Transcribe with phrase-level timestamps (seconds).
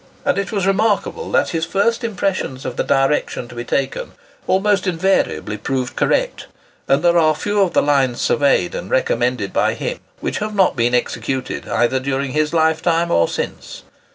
[0.25, 4.13] And it was remarkable that his first impressions of the direction to be taken
[4.47, 6.47] almost invariably proved correct;
[6.87, 10.75] and there are few of the lines surveyed and recommended by him which have not
[10.75, 13.83] been executed, either during his lifetime or since.